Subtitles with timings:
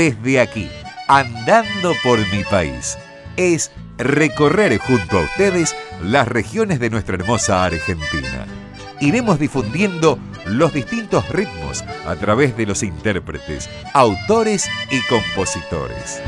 [0.00, 0.70] desde aquí,
[1.08, 2.96] andando por mi país,
[3.36, 8.46] es recorrer junto a ustedes las regiones de nuestra hermosa Argentina.
[8.98, 16.22] Iremos difundiendo los distintos ritmos a través de los intérpretes, autores y compositores.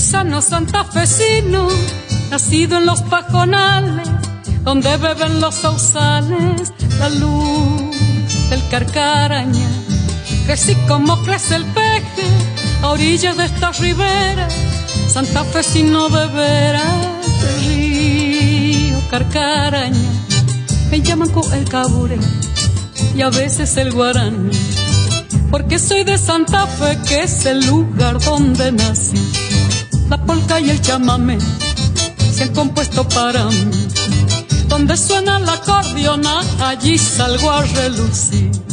[0.00, 1.68] Paisano santafesino,
[2.30, 4.08] nacido en los pajonales,
[4.64, 7.94] donde beben los sausales, la luz
[8.48, 9.68] del carcaraña.
[10.46, 12.26] Crecí como crece el peje,
[12.80, 14.48] a orillas de esta ribera,
[15.06, 20.12] santafesino de veras, del río carcaraña.
[20.90, 22.18] Me llaman con el cabure
[23.14, 24.50] y a veces el guaraní,
[25.50, 29.49] porque soy de Santa Fe, que es el lugar donde nací
[30.10, 31.38] la polca y el chamamé
[32.34, 33.70] se han compuesto para mí.
[34.66, 38.69] Donde suena la acordeona, allí salgo a relucir.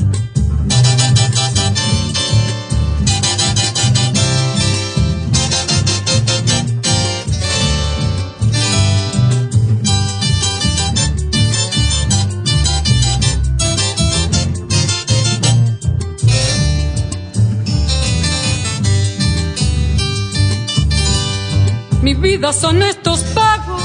[22.08, 23.84] Mi vida son estos pagos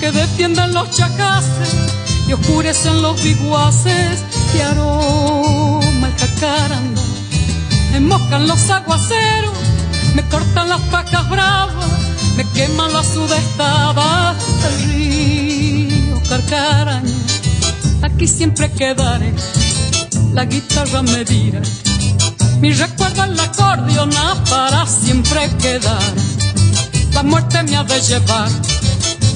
[0.00, 1.68] que defienden los chacases
[2.26, 4.24] y oscurecen los biguaces
[4.56, 7.02] y aroma el jacaranda.
[7.92, 9.52] Me mojan los aguaceros,
[10.14, 11.90] me cortan las pacas bravas,
[12.38, 17.12] me queman las sudestadas del río Carcaraña.
[18.00, 19.34] Aquí siempre quedaré,
[20.32, 21.60] la guitarra me dirá,
[22.60, 26.37] mi recuerdo en la acordeona para siempre quedar
[27.18, 28.48] la muerte me ha de llevar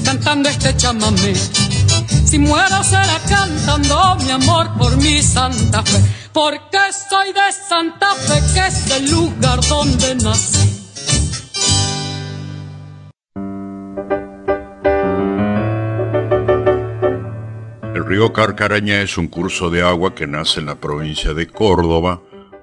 [0.05, 1.35] cantando este chamamé.
[2.25, 5.99] Si muero será cantando mi amor por mi Santa Fe,
[6.31, 6.79] porque
[7.09, 10.65] soy de Santa Fe, que es el lugar donde nací.
[17.93, 22.21] El río Carcaraña es un curso de agua que nace en la provincia de Córdoba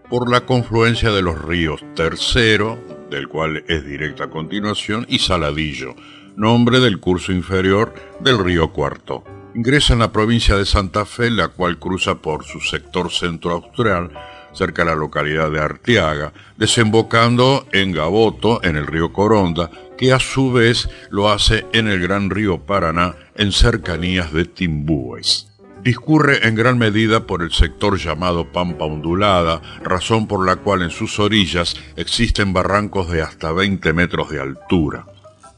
[0.09, 5.95] por la confluencia de los ríos Tercero, del cual es directa continuación, y Saladillo,
[6.37, 9.25] nombre del curso inferior del río Cuarto.
[9.55, 14.11] Ingresa en la provincia de Santa Fe, la cual cruza por su sector centro-austral,
[14.53, 20.21] cerca de la localidad de Arteaga, desembocando en Gaboto, en el río Coronda, que a
[20.21, 25.50] su vez lo hace en el gran río Paraná, en cercanías de Timbúes.
[25.83, 30.91] Discurre en gran medida por el sector llamado Pampa Ondulada, razón por la cual en
[30.91, 35.07] sus orillas existen barrancos de hasta 20 metros de altura.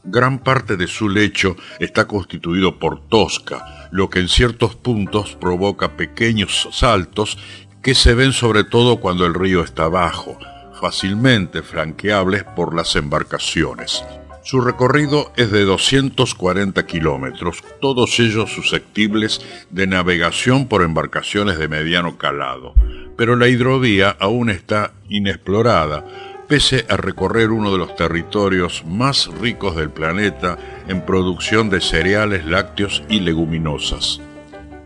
[0.05, 5.97] Gran parte de su lecho está constituido por tosca, lo que en ciertos puntos provoca
[5.97, 7.37] pequeños saltos
[7.81, 10.37] que se ven sobre todo cuando el río está bajo,
[10.79, 14.03] fácilmente flanqueables por las embarcaciones.
[14.43, 19.39] Su recorrido es de 240 kilómetros, todos ellos susceptibles
[19.69, 22.73] de navegación por embarcaciones de mediano calado,
[23.15, 26.05] pero la hidrovía aún está inexplorada,
[26.49, 30.57] pese a recorrer uno de los territorios más ricos del planeta
[30.89, 34.19] en producción de cereales, lácteos y leguminosas.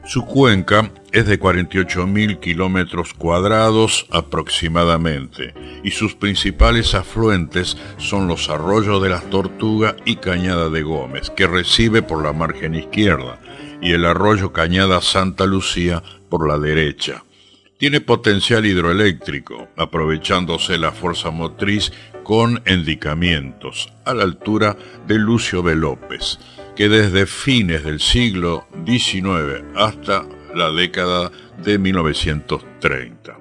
[0.07, 5.53] Su cuenca es de 48.000 kilómetros cuadrados aproximadamente
[5.84, 11.45] y sus principales afluentes son los arroyos de las Tortugas y Cañada de Gómez, que
[11.45, 13.41] recibe por la margen izquierda,
[13.81, 17.25] y el arroyo Cañada Santa Lucía por la derecha.
[17.78, 21.91] Tiene potencial hidroeléctrico, aprovechándose la fuerza motriz
[22.24, 25.75] con endicamientos, a la altura de Lucio B.
[25.75, 26.39] López
[26.77, 31.31] que desde fines del siglo XIX hasta la década
[31.63, 33.35] de 1930.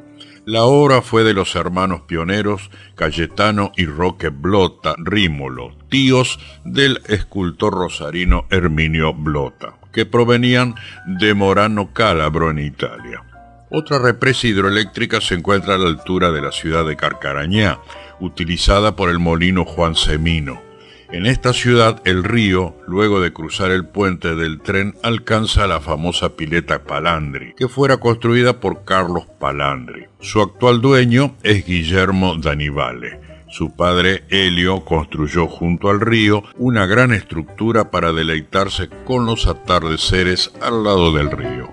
[0.46, 7.74] La obra fue de los hermanos pioneros Cayetano y Roque Blota Rímolo, tíos del escultor
[7.74, 10.74] rosarino Herminio Blota, que provenían
[11.06, 13.22] de Morano Calabro en Italia.
[13.70, 17.80] Otra represa hidroeléctrica se encuentra a la altura de la ciudad de Carcarañá,
[18.18, 20.65] utilizada por el molino Juan Semino.
[21.12, 26.30] En esta ciudad el río, luego de cruzar el puente del tren, alcanza la famosa
[26.30, 30.06] pileta Palandri, que fuera construida por Carlos Palandri.
[30.18, 33.20] Su actual dueño es Guillermo Danivale.
[33.48, 40.52] Su padre Helio construyó junto al río una gran estructura para deleitarse con los atardeceres
[40.60, 41.72] al lado del río.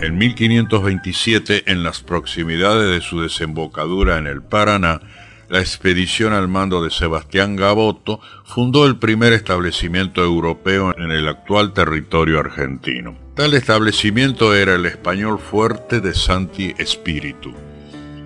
[0.00, 5.00] En 1527, en las proximidades de su desembocadura en el Paraná,
[5.48, 11.72] la expedición al mando de Sebastián Gaboto fundó el primer establecimiento europeo en el actual
[11.72, 13.16] territorio argentino.
[13.34, 17.54] Tal establecimiento era el español fuerte de Santi Espíritu.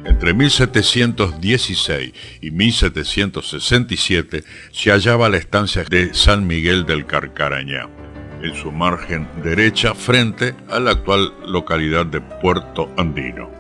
[0.05, 7.89] Entre 1716 y 1767 se hallaba la estancia de San Miguel del Carcarañá,
[8.43, 13.60] en su margen derecha frente a la actual localidad de Puerto Andino.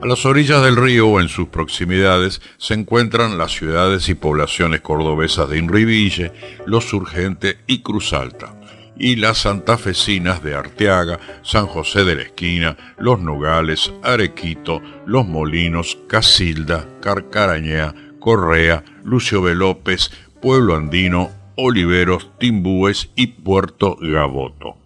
[0.00, 4.80] A las orillas del río o en sus proximidades se encuentran las ciudades y poblaciones
[4.80, 6.30] cordobesas de Inriville,
[6.66, 8.54] Los Urgentes y Cruz Alta,
[8.96, 15.98] y las santafesinas de Arteaga, San José de la Esquina, Los Nogales, Arequito, Los Molinos,
[16.06, 19.56] Casilda, Carcarañea, Correa, Lucio B.
[19.56, 24.76] López, Pueblo Andino, Oliveros, Timbúes y Puerto Gaboto.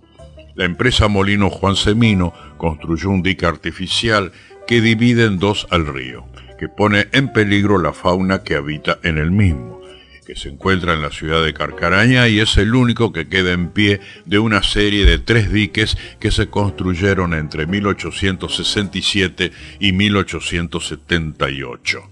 [0.55, 4.33] La empresa Molino Juan Semino construyó un dique artificial
[4.73, 6.25] que divide en dos al río,
[6.59, 9.83] que pone en peligro la fauna que habita en el mismo,
[10.27, 13.69] que se encuentra en la ciudad de Carcaraña y es el único que queda en
[13.69, 22.03] pie de una serie de tres diques que se construyeron entre 1867 y 1878.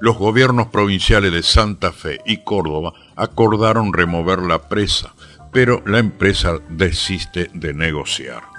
[0.00, 5.16] Los gobiernos provinciales de Santa Fe y Córdoba acordaron remover la presa,
[5.52, 8.53] pero la empresa desiste de negociar.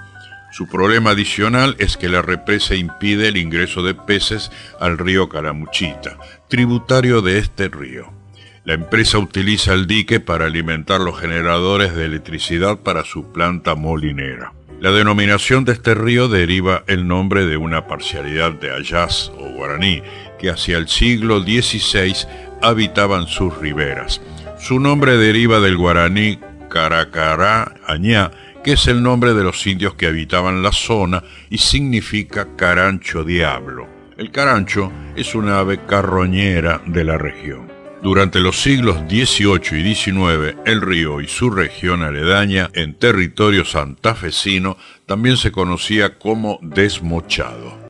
[0.52, 4.50] Su problema adicional es que la represa impide el ingreso de peces
[4.80, 8.12] al río Caramuchita, tributario de este río.
[8.64, 14.52] La empresa utiliza el dique para alimentar los generadores de electricidad para su planta molinera.
[14.80, 20.02] La denominación de este río deriva el nombre de una parcialidad de Ayaz o guaraní
[20.38, 22.26] que hacia el siglo XVI
[22.60, 24.20] habitaban sus riberas.
[24.58, 26.38] Su nombre deriva del guaraní
[26.68, 28.30] Caracará Añá,
[28.66, 33.86] que es el nombre de los indios que habitaban la zona y significa carancho diablo.
[34.18, 37.70] El carancho es una ave carroñera de la región.
[38.02, 44.76] Durante los siglos XVIII y XIX, el río y su región aledaña en territorio santafesino
[45.06, 47.86] también se conocía como desmochado.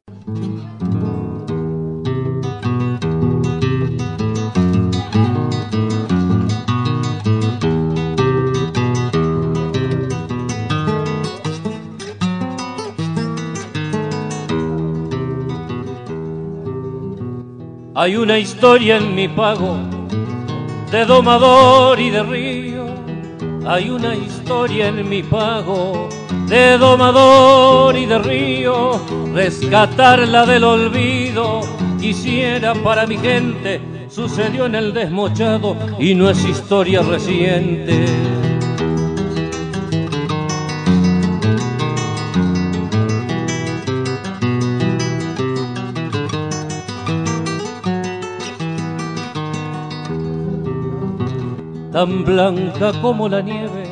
[17.98, 19.78] Hay una historia en mi pago
[20.92, 22.84] de domador y de río.
[23.66, 26.06] Hay una historia en mi pago
[26.46, 29.00] de domador y de río.
[29.32, 31.62] Rescatarla del olvido
[31.98, 33.80] quisiera para mi gente.
[34.10, 38.04] Sucedió en el desmochado y no es historia reciente.
[51.96, 53.84] Tan blanca como la nieve.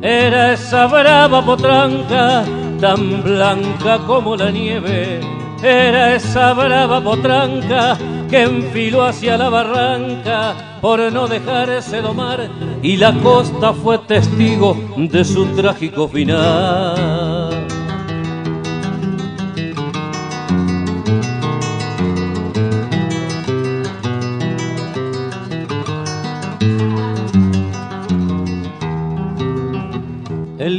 [0.00, 2.42] Era esa brava potranca,
[2.80, 5.20] tan blanca como la nieve.
[5.62, 7.98] Era esa brava potranca
[8.30, 12.48] que enfiló hacia la barranca por no dejarse domar
[12.82, 17.37] y la costa fue testigo de su trágico final.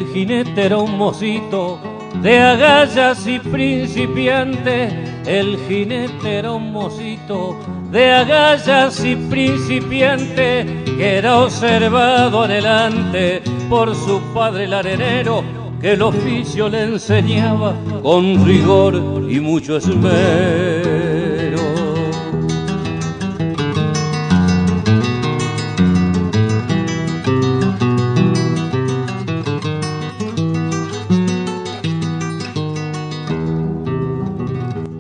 [0.09, 1.79] El jinete era un mocito
[2.23, 4.89] de agallas y principiante.
[5.27, 7.55] El jinete era un mocito
[7.91, 10.65] de agallas y principiante
[10.97, 15.43] que era observado adelante por su padre el arenero
[15.79, 18.95] que el oficio le enseñaba con rigor
[19.29, 20.88] y mucho esmero.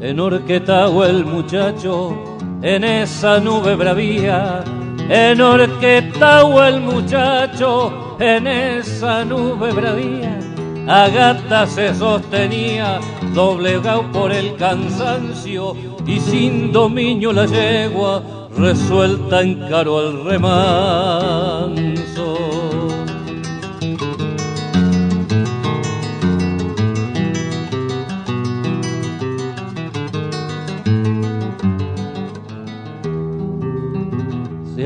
[0.01, 2.15] Orquetao el muchacho
[2.61, 4.63] en esa nube bravía,
[5.09, 10.39] en Orquetao el muchacho en esa nube bravía.
[10.87, 12.99] Agata se sostenía,
[13.33, 15.75] doblegado por el cansancio
[16.07, 18.23] y sin dominio la yegua,
[18.57, 21.88] resuelta encaró al remanso.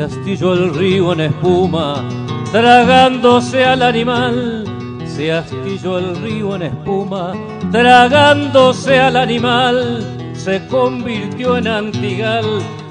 [0.03, 2.03] Se astilló el río en espuma,
[2.51, 4.65] tragándose al animal.
[5.05, 7.31] Se astilló el río en espuma,
[7.71, 10.33] tragándose al animal.
[10.33, 12.43] Se convirtió en antigal,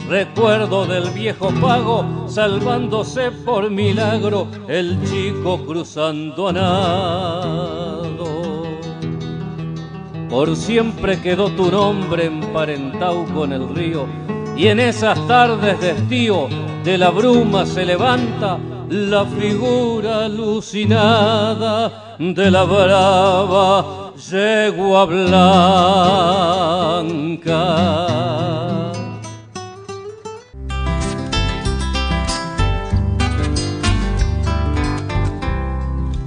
[0.08, 8.22] recuerdo del viejo pago, salvándose por milagro el chico cruzando a nado.
[10.30, 14.06] Por siempre quedó tu nombre emparentado con el río,
[14.56, 16.48] y en esas tardes de estío
[16.84, 26.42] de la bruma se levanta la figura alucinada de la brava yegua blanca.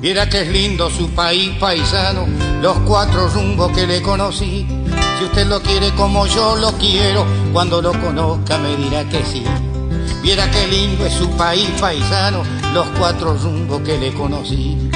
[0.01, 2.27] Mira que es lindo su país paisano,
[2.61, 4.84] los cuatro rumbos que le conocí.
[5.17, 9.43] Si usted lo quiere como yo lo quiero, cuando lo conozca me dirá que sí.
[10.21, 12.43] Viera qué lindo es su país paisano,
[12.73, 14.89] los cuatro rumbos que le conocí.